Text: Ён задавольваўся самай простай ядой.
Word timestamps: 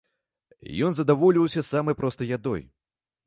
Ён 0.85 0.95
задавольваўся 0.99 1.61
самай 1.71 1.95
простай 2.01 2.33
ядой. 2.41 2.61